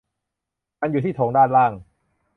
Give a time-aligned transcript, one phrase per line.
[0.79, 1.71] มันอยู่ที่โถงด้านล่าง